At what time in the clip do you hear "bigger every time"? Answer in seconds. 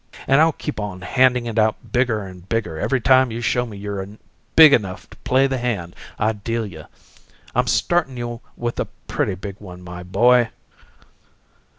2.49-3.29